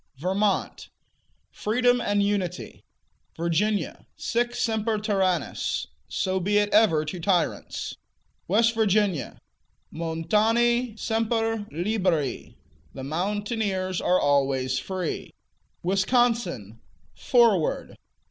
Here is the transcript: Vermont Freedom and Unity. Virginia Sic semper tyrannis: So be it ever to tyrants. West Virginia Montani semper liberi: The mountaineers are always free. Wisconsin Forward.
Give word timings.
Vermont 0.17 0.89
Freedom 1.51 2.01
and 2.01 2.23
Unity. 2.23 2.83
Virginia 3.37 4.07
Sic 4.17 4.55
semper 4.55 4.97
tyrannis: 4.97 5.85
So 6.07 6.39
be 6.39 6.57
it 6.57 6.69
ever 6.71 7.05
to 7.05 7.19
tyrants. 7.19 7.95
West 8.47 8.73
Virginia 8.73 9.37
Montani 9.93 10.97
semper 10.99 11.67
liberi: 11.69 12.57
The 12.95 13.03
mountaineers 13.03 14.01
are 14.01 14.19
always 14.19 14.79
free. 14.79 15.35
Wisconsin 15.83 16.81
Forward. 17.13 17.95